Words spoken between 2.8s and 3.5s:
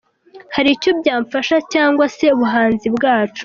bwacu.”